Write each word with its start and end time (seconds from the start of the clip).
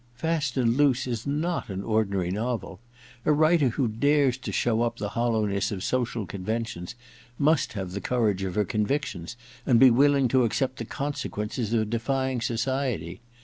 "Fast 0.15 0.57
and 0.57 0.77
Loose" 0.77 1.05
is 1.05 1.27
not 1.27 1.69
an 1.69 1.83
ordinary 1.83 2.31
novel. 2.31 2.79
A 3.23 3.31
writer 3.31 3.69
who 3.69 3.87
dares 3.87 4.35
to 4.39 4.51
show 4.51 4.81
up 4.81 4.97
the 4.97 5.09
hoUowness 5.09 5.71
of 5.71 5.83
social 5.83 6.25
conventions 6.25 6.95
must 7.37 7.73
have 7.73 7.91
the 7.91 8.01
courage 8.01 8.41
of 8.41 8.55
her 8.55 8.65
con 8.65 8.83
victions 8.83 9.35
and 9.63 9.79
be 9.79 9.91
willing 9.91 10.27
to 10.29 10.43
accept 10.43 10.77
the 10.79 10.85
conse 10.85 11.29
quences 11.29 11.71
of 11.79 11.91
defying 11.91 12.41
society. 12.41 13.21